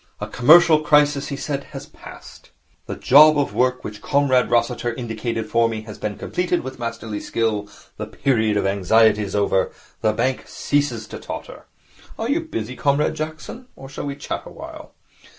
'A 0.19 0.25
commercial 0.29 0.79
crisis,' 0.79 1.27
he 1.27 1.35
said, 1.35 1.65
'has 1.65 1.85
passed. 1.85 2.49
The 2.87 2.95
job 2.95 3.37
of 3.37 3.53
work 3.53 3.83
which 3.83 4.01
Comrade 4.01 4.49
Rossiter 4.49 4.91
indicated 4.95 5.47
for 5.47 5.69
me 5.69 5.83
has 5.83 5.99
been 5.99 6.17
completed 6.17 6.61
with 6.61 6.79
masterly 6.79 7.19
skill. 7.19 7.69
The 7.97 8.07
period 8.07 8.57
of 8.57 8.65
anxiety 8.65 9.21
is 9.21 9.35
over. 9.35 9.71
The 10.01 10.11
bank 10.13 10.47
ceases 10.47 11.05
to 11.09 11.19
totter. 11.19 11.67
Are 12.17 12.27
you 12.31 12.39
busy, 12.39 12.75
Comrade 12.75 13.13
Jackson, 13.13 13.67
or 13.75 13.87
shall 13.89 14.07
we 14.07 14.15
chat 14.15 14.41
awhile?' 14.47 14.95